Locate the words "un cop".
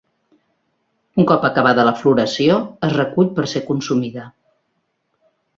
1.23-1.45